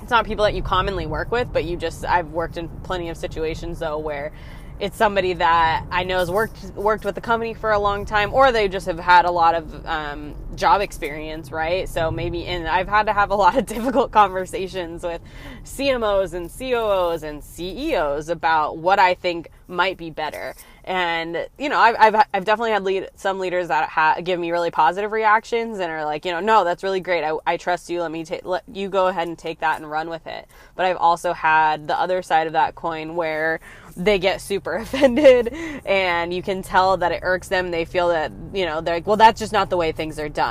it's 0.00 0.11
not 0.11 0.25
people 0.25 0.44
that 0.44 0.55
you 0.55 0.62
commonly 0.62 1.06
work 1.06 1.31
with, 1.31 1.52
but 1.52 1.64
you 1.64 1.76
just 1.76 2.05
I've 2.05 2.31
worked 2.31 2.56
in 2.56 2.69
plenty 2.82 3.08
of 3.08 3.17
situations 3.17 3.81
though 3.81 3.99
where 3.99 4.32
it's 4.81 4.96
somebody 4.96 5.32
that 5.35 5.85
I 5.90 6.05
know 6.05 6.19
has 6.19 6.31
worked 6.31 6.62
worked 6.75 7.05
with 7.05 7.14
the 7.14 7.20
company 7.20 7.55
for 7.55 7.73
a 7.73 7.79
long 7.79 8.05
time, 8.05 8.32
or 8.32 8.52
they 8.52 8.69
just 8.69 8.87
have 8.87 8.99
had 8.99 9.25
a 9.25 9.31
lot 9.31 9.55
of 9.55 9.87
um, 9.87 10.35
job 10.59 10.81
experience, 10.81 11.51
right? 11.51 11.89
So 11.89 12.11
maybe, 12.11 12.45
and 12.47 12.69
I've 12.69 12.89
had 12.89 13.07
to 13.07 13.13
have 13.13 13.31
a 13.31 13.35
lot 13.35 13.57
of 13.57 13.67
difficult 13.77 14.11
conversations 14.11 15.03
with 15.03 15.23
CMOs 15.65 16.35
and 16.35 16.50
COOs 16.50 17.23
and 17.23 17.43
CEOs 17.43 18.29
about 18.29 18.79
what 18.79 18.99
I 18.99 19.15
think 19.15 19.50
might 19.69 19.97
be 19.97 20.11
better. 20.11 20.55
And 20.85 21.47
you 21.59 21.69
know, 21.69 21.79
I've 21.79 21.97
I've, 21.99 22.27
I've 22.33 22.45
definitely 22.47 22.71
had 22.71 22.83
lead, 22.83 23.11
some 23.15 23.38
leaders 23.38 23.69
that 23.69 23.91
ha- 23.91 24.21
give 24.25 24.41
me 24.41 24.50
really 24.50 24.71
positive 24.71 25.12
reactions 25.12 25.79
and 25.79 25.93
are 25.93 26.05
like, 26.05 26.25
you 26.25 26.33
know, 26.33 26.41
no, 26.41 26.65
that's 26.65 26.83
really 26.83 27.00
great. 27.00 27.23
I, 27.23 27.37
I 27.47 27.57
trust 27.59 27.91
you. 27.91 28.00
Let 28.00 28.11
me 28.11 28.25
take 28.25 28.45
let 28.47 28.65
you 28.73 28.88
go 28.88 29.09
ahead 29.09 29.29
and 29.29 29.38
take 29.38 29.61
that 29.61 29.77
and 29.81 29.91
run 29.91 30.09
with 30.09 30.27
it. 30.27 30.49
But 30.75 30.87
I've 30.87 30.97
also 30.97 31.35
had 31.35 31.87
the 31.88 31.99
other 31.99 32.23
side 32.23 32.47
of 32.47 32.55
that 32.55 32.75
coin 32.75 33.17
where 33.17 33.61
they 33.97 34.19
get 34.19 34.41
super 34.41 34.75
offended 34.77 35.53
and 35.85 36.33
you 36.33 36.43
can 36.43 36.62
tell 36.62 36.97
that 36.97 37.12
it 37.12 37.21
irks 37.23 37.49
them. 37.49 37.71
They 37.71 37.85
feel 37.85 38.09
that, 38.09 38.33
you 38.55 38.65
know, 38.65 38.81
they're 38.81 38.95
like, 38.95 39.07
well, 39.07 39.17
that's 39.17 39.38
just 39.38 39.53
not 39.53 39.69
the 39.69 39.77
way 39.77 39.93
things 39.93 40.19
are 40.19 40.29
done. 40.31 40.48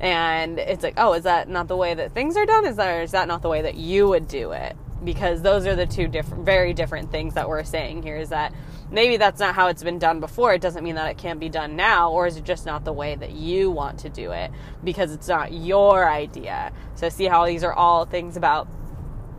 And 0.00 0.58
it's 0.58 0.82
like, 0.82 0.94
oh, 0.96 1.12
is 1.14 1.24
that 1.24 1.48
not 1.48 1.68
the 1.68 1.76
way 1.76 1.94
that 1.94 2.12
things 2.12 2.36
are 2.36 2.46
done? 2.46 2.66
Is 2.66 2.76
that, 2.76 3.02
is 3.02 3.12
that 3.12 3.28
not 3.28 3.42
the 3.42 3.48
way 3.48 3.62
that 3.62 3.74
you 3.74 4.08
would 4.08 4.28
do 4.28 4.52
it? 4.52 4.76
Because 5.02 5.42
those 5.42 5.66
are 5.66 5.76
the 5.76 5.86
two 5.86 6.08
different, 6.08 6.44
very 6.44 6.72
different 6.72 7.10
things 7.10 7.34
that 7.34 7.48
we're 7.48 7.64
saying 7.64 8.02
here 8.02 8.16
is 8.16 8.30
that 8.30 8.52
maybe 8.90 9.16
that's 9.16 9.40
not 9.40 9.54
how 9.54 9.68
it's 9.68 9.82
been 9.82 9.98
done 9.98 10.20
before. 10.20 10.54
It 10.54 10.60
doesn't 10.60 10.82
mean 10.82 10.94
that 10.94 11.10
it 11.10 11.18
can't 11.18 11.40
be 11.40 11.48
done 11.48 11.76
now, 11.76 12.10
or 12.10 12.26
is 12.26 12.36
it 12.36 12.44
just 12.44 12.64
not 12.64 12.84
the 12.84 12.92
way 12.92 13.14
that 13.14 13.32
you 13.32 13.70
want 13.70 13.98
to 14.00 14.08
do 14.08 14.30
it 14.30 14.50
because 14.82 15.12
it's 15.12 15.28
not 15.28 15.52
your 15.52 16.08
idea? 16.08 16.72
So, 16.94 17.08
see 17.08 17.24
how 17.24 17.46
these 17.46 17.64
are 17.64 17.72
all 17.72 18.04
things 18.04 18.36
about 18.36 18.68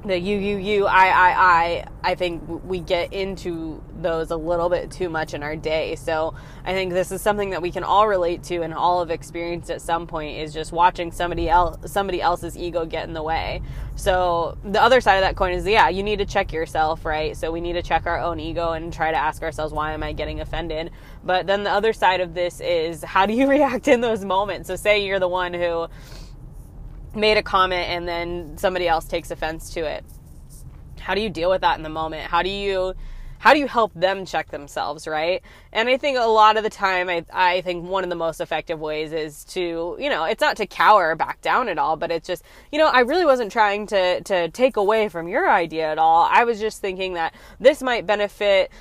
the 0.08 0.86
I 0.88 1.10
I 1.10 1.34
I 1.34 1.86
I 2.04 2.16
think 2.16 2.44
we 2.66 2.80
get 2.80 3.14
into 3.14 3.82
those 4.02 4.32
a 4.32 4.36
little 4.36 4.70
bit 4.70 4.92
too 4.92 5.10
much 5.10 5.34
in 5.34 5.44
our 5.44 5.56
day. 5.56 5.96
So 5.96 6.36
I 6.64 6.74
think 6.74 6.94
this 6.94 7.12
is 7.12 7.22
something 7.22 7.50
that 7.52 7.62
we 7.62 7.72
can 7.72 7.84
all 7.84 8.08
relate 8.08 8.44
to 8.44 8.62
and 8.62 8.74
all 8.74 9.00
have 9.00 9.10
experienced 9.10 9.70
at 9.70 9.82
some 9.82 10.08
point 10.08 10.38
is 10.38 10.54
just 10.54 10.72
watching 10.72 11.12
somebody 11.12 11.50
else 11.50 11.92
somebody 11.92 12.22
else's 12.22 12.58
ego 12.58 12.86
get 12.86 13.08
in 13.08 13.14
the 13.14 13.24
way. 13.24 13.62
So 13.96 14.58
the 14.64 14.82
other 14.82 15.02
side 15.02 15.16
of 15.16 15.22
that 15.22 15.36
coin 15.36 15.54
is 15.54 15.66
yeah, 15.66 15.90
you 15.90 16.04
need 16.04 16.20
to 16.20 16.26
check 16.26 16.54
yourself, 16.54 17.06
right? 17.06 17.36
So 17.36 17.52
we 17.52 17.62
need 17.62 17.74
to 17.74 17.82
check 17.82 18.06
our 18.06 18.20
own 18.20 18.40
ego 18.40 18.74
and 18.74 18.94
try 18.94 19.12
to 19.12 19.18
ask 19.18 19.42
ourselves 19.42 19.74
why 19.74 19.94
am 19.94 20.04
I 20.04 20.14
getting 20.14 20.42
offended? 20.42 20.92
But 21.24 21.48
then 21.48 21.64
the 21.64 21.72
other 21.72 21.94
side 21.94 22.22
of 22.22 22.34
this 22.34 22.60
is 22.60 23.04
how 23.04 23.26
do 23.26 23.34
you 23.34 23.50
react 23.50 23.88
in 23.88 24.02
those 24.02 24.24
moments? 24.24 24.68
So 24.68 24.76
say 24.76 25.06
you're 25.06 25.20
the 25.20 25.28
one 25.28 25.54
who 25.54 25.88
made 27.16 27.38
a 27.38 27.44
comment 27.44 27.90
and 27.90 28.08
then 28.08 28.58
somebody 28.58 28.88
else 28.88 29.06
takes 29.06 29.32
offense 29.32 29.74
to 29.74 29.82
it. 29.82 30.06
How 31.00 31.16
do 31.16 31.22
you 31.22 31.30
deal 31.30 31.50
with 31.50 31.62
that 31.62 31.78
in 31.78 31.84
the 31.84 31.90
moment? 31.90 32.30
How 32.30 32.42
do 32.42 32.50
you 32.50 32.96
how 33.46 33.54
do 33.54 33.60
you 33.60 33.68
help 33.68 33.94
them 33.94 34.26
check 34.26 34.50
themselves, 34.50 35.08
right? 35.08 35.44
And 35.72 35.88
I 35.88 35.98
think 35.98 36.18
a 36.18 36.26
lot 36.26 36.58
of 36.58 36.64
the 36.64 36.70
time, 36.70 37.10
I, 37.10 37.26
I 37.32 37.62
think 37.62 37.88
one 37.88 38.04
of 38.04 38.10
the 38.10 38.16
most 38.16 38.42
effective 38.42 38.80
ways 38.80 39.12
is 39.14 39.44
to, 39.46 39.96
you 40.00 40.10
know, 40.10 40.24
it's 40.24 40.42
not 40.42 40.58
to 40.58 40.66
cower 40.66 41.16
back 41.16 41.42
down 41.42 41.70
at 41.70 41.78
all, 41.78 41.96
but 41.96 42.10
it's 42.10 42.28
just, 42.28 42.44
you 42.72 42.80
know, 42.80 42.88
I 42.88 43.02
really 43.02 43.24
wasn't 43.24 43.52
trying 43.52 43.86
to, 43.88 44.22
to 44.22 44.50
take 44.50 44.78
away 44.78 45.10
from 45.10 45.28
your 45.28 45.48
idea 45.48 45.92
at 45.92 46.00
all. 46.00 46.28
I 46.32 46.44
was 46.44 46.60
just 46.60 46.82
thinking 46.82 47.14
that 47.14 47.36
this 47.60 47.84
might 47.84 48.08
benefit 48.08 48.72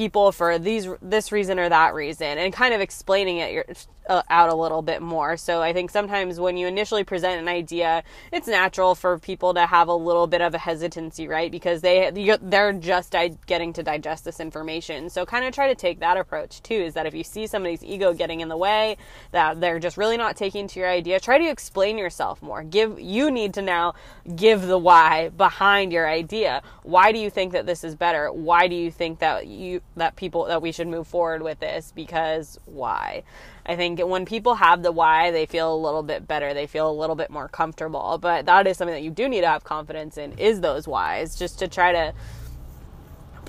people 0.00 0.32
for 0.32 0.58
these 0.58 0.88
this 1.02 1.30
reason 1.30 1.58
or 1.58 1.68
that 1.68 1.92
reason 1.92 2.38
and 2.38 2.54
kind 2.54 2.72
of 2.72 2.80
explaining 2.80 3.36
it 3.36 3.86
uh, 4.08 4.22
out 4.30 4.48
a 4.48 4.54
little 4.54 4.82
bit 4.82 5.02
more. 5.02 5.36
So 5.36 5.62
I 5.62 5.72
think 5.72 5.90
sometimes 5.90 6.40
when 6.40 6.56
you 6.56 6.66
initially 6.66 7.04
present 7.04 7.40
an 7.40 7.48
idea, 7.48 8.02
it's 8.32 8.48
natural 8.48 8.94
for 8.94 9.18
people 9.18 9.54
to 9.54 9.66
have 9.66 9.88
a 9.88 9.94
little 9.94 10.26
bit 10.26 10.40
of 10.40 10.54
a 10.54 10.58
hesitancy, 10.58 11.28
right? 11.28 11.50
Because 11.50 11.82
they 11.82 12.10
they're 12.40 12.72
just 12.72 13.14
getting 13.46 13.72
to 13.74 13.82
digest 13.82 14.24
this 14.24 14.40
information. 14.40 15.10
So 15.10 15.26
kind 15.26 15.44
of 15.44 15.54
try 15.54 15.68
to 15.68 15.74
take 15.74 16.00
that 16.00 16.16
approach 16.16 16.62
too 16.62 16.74
is 16.74 16.94
that 16.94 17.06
if 17.06 17.14
you 17.14 17.22
see 17.22 17.46
somebody's 17.46 17.84
ego 17.84 18.12
getting 18.12 18.40
in 18.40 18.48
the 18.48 18.56
way, 18.56 18.96
that 19.32 19.60
they're 19.60 19.78
just 19.78 19.96
really 19.96 20.16
not 20.16 20.34
taking 20.34 20.66
to 20.68 20.80
your 20.80 20.88
idea, 20.88 21.20
try 21.20 21.38
to 21.38 21.48
explain 21.48 21.98
yourself 21.98 22.42
more. 22.42 22.64
Give 22.64 22.98
you 22.98 23.30
need 23.30 23.54
to 23.54 23.62
now 23.62 23.94
give 24.34 24.62
the 24.66 24.78
why 24.78 25.28
behind 25.28 25.92
your 25.92 26.08
idea. 26.08 26.62
Why 26.82 27.12
do 27.12 27.18
you 27.18 27.30
think 27.30 27.52
that 27.52 27.66
this 27.66 27.84
is 27.84 27.94
better? 27.94 28.32
Why 28.32 28.66
do 28.66 28.74
you 28.74 28.90
think 28.90 29.18
that 29.20 29.46
you 29.46 29.82
that 29.96 30.16
people 30.16 30.44
that 30.46 30.62
we 30.62 30.72
should 30.72 30.88
move 30.88 31.06
forward 31.06 31.42
with 31.42 31.60
this? 31.60 31.92
Because 31.94 32.58
why? 32.64 33.22
I 33.66 33.76
think 33.76 34.00
when 34.00 34.24
people 34.24 34.54
have 34.54 34.82
the 34.82 34.92
why, 34.92 35.30
they 35.30 35.46
feel 35.46 35.74
a 35.74 35.76
little 35.76 36.02
bit 36.02 36.26
better. 36.26 36.54
They 36.54 36.66
feel 36.66 36.90
a 36.90 36.92
little 36.92 37.16
bit 37.16 37.30
more 37.30 37.48
comfortable. 37.48 38.18
But 38.20 38.46
that 38.46 38.66
is 38.66 38.76
something 38.76 38.94
that 38.94 39.02
you 39.02 39.10
do 39.10 39.28
need 39.28 39.42
to 39.42 39.48
have 39.48 39.64
confidence 39.64 40.16
in 40.16 40.38
is 40.38 40.60
those 40.60 40.88
whys, 40.88 41.36
just 41.36 41.58
to 41.60 41.68
try 41.68 41.92
to 41.92 42.14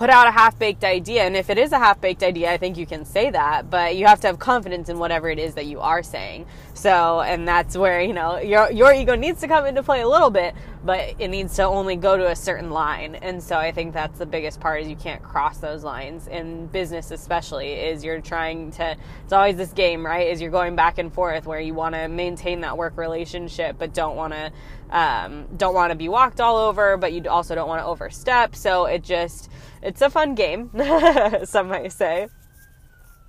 put 0.01 0.09
out 0.09 0.27
a 0.27 0.31
half 0.31 0.57
baked 0.57 0.83
idea. 0.83 1.23
And 1.23 1.35
if 1.35 1.51
it 1.51 1.59
is 1.59 1.71
a 1.71 1.77
half 1.77 2.01
baked 2.01 2.23
idea, 2.23 2.51
I 2.51 2.57
think 2.57 2.75
you 2.75 2.87
can 2.87 3.05
say 3.05 3.29
that, 3.29 3.69
but 3.69 3.95
you 3.95 4.07
have 4.07 4.19
to 4.21 4.27
have 4.27 4.39
confidence 4.39 4.89
in 4.89 4.97
whatever 4.97 5.29
it 5.29 5.37
is 5.37 5.53
that 5.53 5.67
you 5.67 5.79
are 5.79 6.01
saying. 6.01 6.47
So, 6.73 7.21
and 7.21 7.47
that's 7.47 7.77
where, 7.77 8.01
you 8.01 8.13
know, 8.13 8.39
your, 8.39 8.71
your 8.71 8.91
ego 8.93 9.13
needs 9.13 9.41
to 9.41 9.47
come 9.47 9.67
into 9.67 9.83
play 9.83 10.01
a 10.01 10.07
little 10.07 10.31
bit, 10.31 10.55
but 10.83 11.15
it 11.19 11.27
needs 11.27 11.55
to 11.55 11.63
only 11.63 11.95
go 11.95 12.17
to 12.17 12.29
a 12.29 12.35
certain 12.35 12.71
line. 12.71 13.15
And 13.15 13.41
so 13.41 13.57
I 13.57 13.71
think 13.71 13.93
that's 13.93 14.17
the 14.17 14.25
biggest 14.25 14.59
part 14.59 14.81
is 14.81 14.87
you 14.87 14.95
can't 14.95 15.21
cross 15.21 15.59
those 15.59 15.83
lines 15.83 16.27
in 16.27 16.67
business, 16.67 17.11
especially 17.11 17.73
is 17.73 18.03
you're 18.03 18.21
trying 18.21 18.71
to, 18.71 18.95
it's 19.23 19.33
always 19.33 19.57
this 19.57 19.73
game, 19.73 20.05
right? 20.05 20.27
Is 20.27 20.41
you're 20.41 20.51
going 20.51 20.75
back 20.75 20.97
and 20.97 21.13
forth 21.13 21.45
where 21.45 21.59
you 21.59 21.73
want 21.73 21.95
to 21.95 22.07
maintain 22.07 22.61
that 22.61 22.77
work 22.77 22.97
relationship, 22.97 23.77
but 23.77 23.93
don't 23.93 24.15
want 24.15 24.33
to, 24.33 24.51
um, 24.89 25.47
don't 25.55 25.75
want 25.75 25.91
to 25.91 25.95
be 25.95 26.09
walked 26.09 26.41
all 26.41 26.57
over, 26.57 26.97
but 26.97 27.13
you 27.13 27.23
also 27.29 27.53
don't 27.53 27.67
want 27.67 27.81
to 27.81 27.85
overstep. 27.85 28.55
So 28.55 28.85
it 28.85 29.03
just, 29.03 29.49
it's 29.83 30.01
a 30.01 30.09
fun 30.09 30.35
game, 30.35 30.71
some 31.43 31.67
might 31.67 31.91
say 31.91 32.27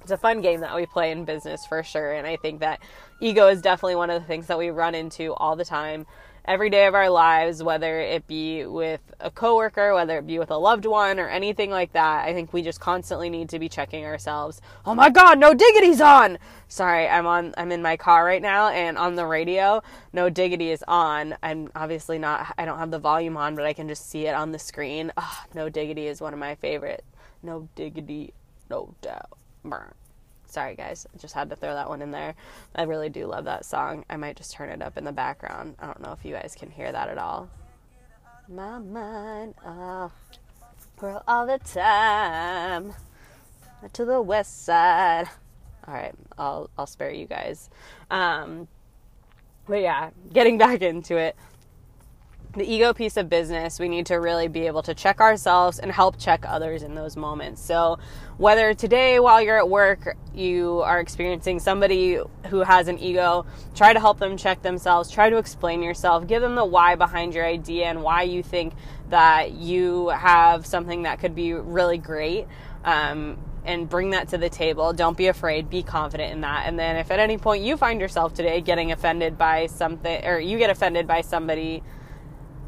it's 0.03 0.11
a 0.11 0.17
fun 0.17 0.41
game 0.41 0.61
that 0.61 0.75
we 0.75 0.85
play 0.85 1.13
in 1.13 1.25
business 1.25 1.65
for 1.65 1.83
sure. 1.83 2.13
And 2.13 2.27
I 2.27 2.37
think 2.37 2.61
that 2.61 2.81
ego 3.21 3.49
is 3.49 3.63
definitely 3.63 3.97
one 3.97 4.11
of 4.11 4.21
the 4.21 4.27
things 4.27 4.49
that 4.49 4.59
we 4.59 4.71
run 4.71 4.95
into 4.95 5.33
all 5.35 5.57
the 5.57 5.65
time, 5.65 6.07
every 6.45 6.71
day 6.71 6.87
of 6.87 6.95
our 6.95 7.09
lives, 7.09 7.63
whether 7.63 8.01
it 8.01 8.27
be 8.27 8.67
with 8.67 9.01
a 9.21 9.31
coworker, 9.31 9.95
whether 9.95 10.19
it 10.19 10.27
be 10.27 10.39
with 10.39 10.51
a 10.51 10.57
loved 10.57 10.87
one, 10.87 11.19
or 11.19 11.29
anything 11.29 11.71
like 11.71 11.93
that. 11.93 12.25
I 12.27 12.33
think 12.33 12.53
we 12.53 12.63
just 12.63 12.81
constantly 12.81 13.31
need 13.31 13.49
to 13.51 13.59
be 13.59 13.69
checking 13.69 14.05
ourselves. 14.05 14.61
Oh 14.85 14.95
my 14.95 15.11
God, 15.11 15.39
no 15.39 15.55
diggity's 15.55 16.01
on. 16.01 16.39
Sorry, 16.69 17.09
I'm 17.09 17.27
on. 17.27 17.55
I'm 17.57 17.73
in 17.73 17.83
my 17.83 17.97
car 17.97 18.25
right 18.25 18.43
now, 18.43 18.69
and 18.69 18.99
on 18.99 19.15
the 19.15 19.27
radio, 19.27 19.83
no 20.13 20.29
diggity 20.29 20.71
is 20.71 20.85
on. 20.89 21.37
I'm 21.43 21.71
obviously 21.75 22.19
not. 22.19 22.55
I 22.59 22.65
don't 22.65 22.79
have 22.79 22.91
the 22.91 22.99
volume 22.99 23.37
on, 23.37 23.55
but 23.55 23.65
I 23.65 23.73
can 23.73 23.89
just 23.89 24.09
see 24.11 24.27
it 24.27 24.35
on 24.35 24.53
the 24.53 24.59
screen. 24.59 25.13
Oh, 25.17 25.45
no 25.55 25.69
diggity 25.69 26.07
is 26.07 26.21
one 26.21 26.33
of 26.33 26.39
my 26.39 26.55
favorite. 26.57 27.05
No 27.43 27.69
diggity, 27.75 28.33
no 28.71 28.95
doubt. 29.03 29.39
Burn. 29.65 29.93
Sorry, 30.53 30.75
guys. 30.75 31.07
I 31.15 31.17
just 31.17 31.33
had 31.33 31.49
to 31.49 31.57
throw 31.57 31.73
that 31.73 31.89
one 31.89 32.03
in 32.03 32.11
there. 32.11 32.35
I 32.75 32.83
really 32.83 33.09
do 33.09 33.25
love 33.25 33.47
that 33.47 33.65
song. 33.65 34.05
I 34.11 34.19
might 34.19 34.37
just 34.37 34.53
turn 34.53 34.69
it 34.69 34.83
up 34.83 34.99
in 34.99 35.05
the 35.05 35.11
background. 35.11 35.77
I 35.79 35.87
don't 35.87 36.03
know 36.03 36.13
if 36.13 36.27
you 36.27 36.35
guys 36.35 36.55
can 36.55 36.71
hear 36.71 36.93
that 36.93 37.09
at 37.09 37.17
all. 37.17 37.49
My 38.51 38.79
mind, 38.79 39.55
oh, 39.65 40.13
for 40.99 41.23
all 41.27 41.47
the 41.47 41.57
time 41.57 42.93
to 43.95 44.05
the 44.05 44.21
west 44.21 44.67
side. 44.67 45.31
All 45.89 45.95
right, 45.95 46.15
I'll 46.37 46.69
I'll 46.77 46.87
spare 46.87 47.13
you 47.13 47.25
guys. 47.25 47.71
Um, 48.11 48.69
but 49.67 49.81
yeah, 49.81 50.11
getting 50.35 50.59
back 50.59 50.83
into 50.83 51.17
it 51.17 51.35
the 52.55 52.71
ego 52.71 52.93
piece 52.93 53.17
of 53.17 53.29
business, 53.29 53.81
we 53.81 53.89
need 53.89 54.07
to 54.07 54.17
really 54.17 54.49
be 54.49 54.67
able 54.67 54.83
to 54.83 54.95
check 54.95 55.21
ourselves 55.21 55.79
and 55.79 55.91
help 55.91 56.19
check 56.19 56.45
others 56.47 56.83
in 56.83 56.95
those 56.95 57.17
moments. 57.17 57.63
So, 57.63 57.99
whether 58.37 58.75
today 58.75 59.21
while 59.21 59.41
you're 59.41 59.59
at 59.59 59.69
work 59.69 60.17
you 60.35 60.81
are 60.81 61.01
experiencing 61.01 61.61
somebody 61.61 62.19
who 62.49 62.61
has 62.61 62.89
an 62.89 62.99
ego, 62.99 63.47
try 63.75 63.93
to 63.93 64.01
help 64.01 64.19
them 64.19 64.37
check 64.37 64.63
themselves, 64.63 65.11
try 65.11 65.31
to 65.31 65.37
explain 65.39 65.83
yourself, 65.83 66.27
give 66.27 66.43
them 66.43 66.55
the 66.55 66.65
why 66.65 66.95
behind 66.95 67.35
your 67.35 67.45
idea 67.45 67.87
and 67.87 68.03
why 68.03 68.23
you 68.23 68.43
think 68.43 68.75
that 69.11 69.53
you 69.53 70.09
have 70.09 70.67
something 70.67 71.03
that 71.03 71.21
could 71.21 71.35
be 71.35 71.53
really 71.53 71.99
great. 71.99 72.47
Um, 72.85 73.39
and 73.65 73.89
bring 73.89 74.11
that 74.11 74.31
to 74.31 74.39
the 74.39 74.49
table. 74.49 74.93
Don't 74.93 75.17
be 75.17 75.29
afraid. 75.29 75.71
Be 75.71 75.85
confident 75.85 76.33
in 76.33 76.41
that. 76.41 76.67
And 76.67 76.77
then, 76.77 76.97
if 76.97 77.13
at 77.13 77.21
any 77.21 77.39
point 77.39 77.63
you 77.63 77.77
find 77.77 78.01
yourself 78.01 78.35
today 78.35 78.61
getting 78.61 78.91
offended 78.91 79.39
by 79.39 79.67
something, 79.67 80.25
or 80.25 80.41
you 80.41 80.59
get 80.59 80.69
offended 80.69 81.07
by 81.07 81.21
somebody 81.21 81.81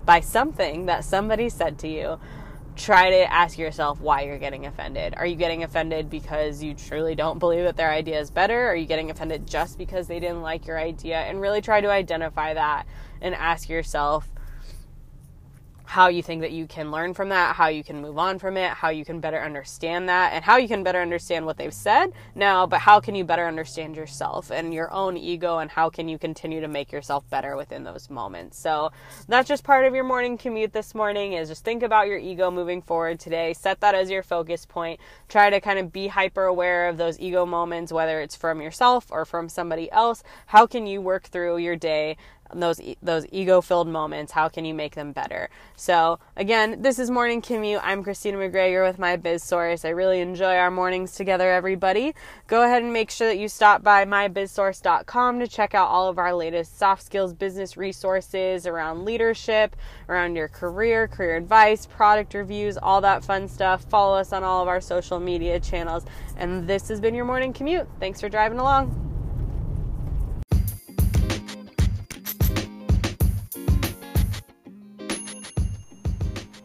by 0.05 0.21
something 0.21 0.87
that 0.87 1.05
somebody 1.05 1.49
said 1.49 1.79
to 1.81 1.89
you, 1.89 2.19
try 2.77 3.11
to 3.11 3.33
ask 3.33 3.57
yourself 3.57 4.01
why 4.01 4.23
you're 4.23 4.39
getting 4.39 4.67
offended. 4.67 5.15
Are 5.17 5.27
you 5.27 5.37
getting 5.37 5.63
offended 5.63 6.11
because 6.11 6.63
you 6.63 6.75
truly 6.75 7.15
don't 7.15 7.39
believe 7.39 7.65
that 7.65 7.77
their 7.77 7.91
idea 7.91 8.19
is 8.19 8.31
better? 8.31 8.67
Are 8.67 8.75
you 8.75 8.87
getting 8.87 9.11
offended 9.11 9.47
just 9.47 9.79
because 9.79 10.09
they 10.09 10.21
didn't 10.21 10.43
like 10.43 10.67
your 10.67 10.79
idea? 10.79 11.19
And 11.19 11.41
really 11.41 11.61
try 11.61 11.81
to 11.81 11.91
identify 11.91 12.55
that 12.55 12.87
and 13.21 13.35
ask 13.35 13.69
yourself, 13.69 14.29
how 15.85 16.09
you 16.09 16.23
think 16.23 16.41
that 16.41 16.53
you 16.53 16.67
can 16.67 16.91
learn 16.91 17.15
from 17.15 17.29
that, 17.29 17.57
how 17.57 17.69
you 17.69 17.85
can 17.85 18.01
move 18.01 18.19
on 18.19 18.39
from 18.39 18.57
it, 18.57 18.71
how 18.71 18.89
you 18.89 19.05
can 19.05 19.21
better 19.21 19.41
understand 19.41 20.09
that, 20.09 20.33
and 20.33 20.45
how 20.45 20.57
you 20.57 20.69
can 20.69 20.83
better 20.83 21.01
understand 21.01 21.47
what 21.47 21.57
they've 21.57 21.75
said 21.75 22.13
now, 22.35 22.67
but 22.67 22.81
how 22.81 23.01
can 23.01 23.15
you 23.15 23.25
better 23.25 23.47
understand 23.47 23.95
yourself 23.97 24.51
and 24.51 24.73
your 24.73 24.93
own 24.93 25.17
ego, 25.17 25.59
and 25.59 25.71
how 25.71 25.91
can 25.91 26.09
you 26.09 26.19
continue 26.19 26.61
to 26.61 26.69
make 26.69 26.91
yourself 26.91 27.29
better 27.31 27.57
within 27.57 27.85
those 27.85 28.09
moments. 28.09 28.59
So 28.59 28.93
that's 29.29 29.49
just 29.49 29.65
part 29.65 29.85
of 29.85 29.95
your 29.95 30.05
morning 30.05 30.39
commute 30.39 30.73
this 30.73 30.95
morning 30.95 31.35
is 31.35 31.49
just 31.49 31.65
think 31.65 31.83
about 31.83 32.07
your 32.07 32.19
ego 32.19 32.51
moving 32.51 32.83
forward 32.83 33.21
today. 33.21 33.53
Set 33.53 33.81
that 33.81 33.95
as 33.95 34.11
your 34.11 34.23
focus 34.23 34.67
point. 34.67 35.01
Try 35.29 35.51
to 35.51 35.61
kind 35.61 35.79
of 35.79 35.93
be 35.93 36.09
hyper 36.09 36.45
aware 36.45 36.89
of 36.89 36.97
those 36.97 37.21
ego 37.21 37.45
moments, 37.45 37.93
whether 37.93 38.21
it's 38.21 38.37
from 38.37 38.61
yourself 38.61 39.07
or 39.11 39.25
from 39.25 39.49
somebody 39.49 39.91
else. 39.93 40.23
How 40.47 40.67
can 40.67 40.87
you 40.87 41.01
work 41.01 41.25
through 41.25 41.59
your 41.59 41.77
day 41.77 42.17
those 42.61 42.81
those 43.03 43.27
ego 43.33 43.61
filled 43.61 43.89
moments 43.89 44.33
how 44.33 44.49
can 44.49 44.65
you 44.65 44.75
make 44.75 44.95
them 44.95 45.13
better? 45.13 45.51
So 45.77 46.19
again 46.37 46.83
this 46.83 46.99
is 46.99 47.11
morning 47.11 47.43
commute 47.43 47.81
i'm 47.83 48.03
christina 48.03 48.39
mcgregor 48.39 48.87
with 48.87 48.99
my 48.99 49.17
biz 49.17 49.43
source. 49.43 49.85
I 49.85 49.91
really 49.91 50.21
enjoy 50.21 50.57
our 50.57 50.71
mornings 50.71 51.13
together 51.13 51.51
everybody. 51.51 52.15
Go 52.47 52.63
ahead 52.63 52.83
and 52.83 52.93
make 52.93 53.11
sure 53.11 53.29
that 53.29 53.39
you 53.39 53.49
stop 53.49 53.83
by 53.83 54.05
mybizsource.com 54.05 55.41
to 55.41 55.49
check 55.49 55.75
out 55.75 55.89
all 55.89 56.09
of 56.09 56.19
our 56.19 56.35
latest 56.35 56.79
soft 56.79 57.03
skills 57.03 57.33
business 57.33 57.77
resources 57.77 58.67
around 58.67 59.05
leadership 59.05 59.77
around 60.09 60.37
your 60.37 60.49
career 60.49 61.09
career 61.09 61.37
advice 61.37 61.87
product 61.87 62.35
reviews 62.35 62.77
all 62.77 63.01
that 63.01 63.25
fun 63.25 63.49
stuff. 63.49 63.85
Follow 63.85 64.17
us 64.17 64.33
on 64.33 64.45
all 64.45 64.63
of 64.63 64.69
our 64.69 64.81
social 64.81 65.21
media 65.21 65.61
channels. 65.61 66.05
And 66.37 66.69
this 66.69 66.89
has 66.89 67.01
been 67.01 67.15
your 67.15 67.25
morning 67.25 67.53
commute 67.53 67.87
thanks 68.01 68.21
for 68.21 68.29
driving 68.29 68.59
along 68.59 69.04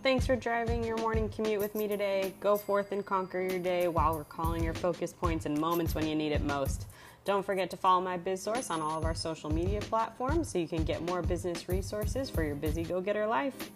Thanks 0.09 0.25
for 0.25 0.35
driving 0.35 0.83
your 0.83 0.97
morning 0.97 1.29
commute 1.29 1.59
with 1.59 1.75
me 1.75 1.87
today. 1.87 2.33
Go 2.39 2.57
forth 2.57 2.93
and 2.93 3.05
conquer 3.05 3.41
your 3.41 3.59
day 3.59 3.87
while 3.87 4.17
recalling 4.17 4.63
your 4.63 4.73
focus 4.73 5.13
points 5.13 5.45
and 5.45 5.55
moments 5.55 5.93
when 5.93 6.07
you 6.07 6.15
need 6.15 6.31
it 6.31 6.41
most. 6.41 6.87
Don't 7.25 7.45
forget 7.45 7.69
to 7.69 7.77
follow 7.77 8.01
my 8.01 8.17
biz 8.17 8.41
source 8.41 8.71
on 8.71 8.81
all 8.81 8.97
of 8.97 9.05
our 9.05 9.13
social 9.13 9.53
media 9.53 9.79
platforms 9.81 10.51
so 10.51 10.57
you 10.57 10.67
can 10.67 10.83
get 10.83 11.03
more 11.03 11.21
business 11.21 11.69
resources 11.69 12.27
for 12.27 12.43
your 12.43 12.55
busy 12.55 12.81
go 12.81 12.99
getter 13.01 13.27
life. 13.27 13.69